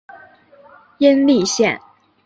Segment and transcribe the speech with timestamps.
[0.97, 1.79] 殷栗线